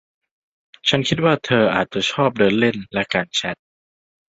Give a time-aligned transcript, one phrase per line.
[0.89, 3.55] ฉันคิดว่าเธออาจจะชอบเดินเล่นและการแชท